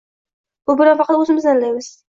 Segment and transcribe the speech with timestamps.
[0.71, 1.95] Bu bilan faqat o‘zimizni aldaymiz.